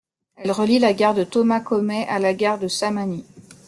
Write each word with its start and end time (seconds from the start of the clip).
Elle 0.35 0.49
relie 0.51 0.79
la 0.79 0.93
gare 0.93 1.13
de 1.13 1.23
Tomakomai 1.23 2.07
à 2.07 2.17
la 2.17 2.33
gare 2.33 2.57
de 2.57 2.67
Samani. 2.67 3.23